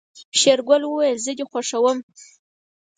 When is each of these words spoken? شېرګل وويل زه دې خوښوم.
شېرګل 0.39 0.81
وويل 0.85 1.17
زه 1.25 1.31
دې 1.37 1.45
خوښوم. 1.49 1.97